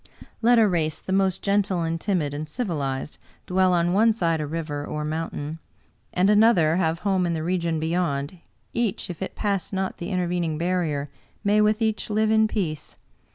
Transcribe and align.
Let 0.41 0.57
a 0.57 0.67
race 0.67 0.99
the 0.99 1.13
most 1.13 1.43
gentle 1.43 1.83
and 1.83 2.01
timid 2.01 2.33
and 2.33 2.49
civilized 2.49 3.19
dwell 3.45 3.71
on 3.71 3.93
one 3.93 4.13
side 4.13 4.41
a 4.41 4.47
river 4.47 4.83
or 4.83 5.05
mountain, 5.05 5.59
and 6.11 6.27
another 6.27 6.77
have 6.77 7.01
home 7.05 7.27
in 7.27 7.35
the 7.35 7.43
region 7.43 7.79
beyond, 7.79 8.39
each, 8.73 9.11
if 9.11 9.21
it 9.21 9.35
pass 9.35 9.71
not 9.71 9.97
the 9.99 10.09
in 10.09 10.17
tervening 10.17 10.57
barrier, 10.57 11.11
may 11.43 11.61
with 11.61 11.83
each 11.83 12.09
live 12.09 12.31
in 12.31 12.47
peace. 12.47 12.95